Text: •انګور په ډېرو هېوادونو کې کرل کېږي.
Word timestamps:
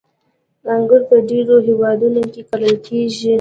•انګور 0.73 1.01
په 1.09 1.15
ډېرو 1.29 1.55
هېوادونو 1.67 2.21
کې 2.31 2.41
کرل 2.49 2.75
کېږي. 2.87 3.29